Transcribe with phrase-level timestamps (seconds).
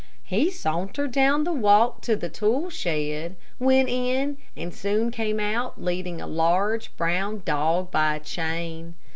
[0.23, 5.79] He sauntered down the walk to the tool shed, went in and soon came out
[5.79, 8.95] leading a large, brown dog by a chain.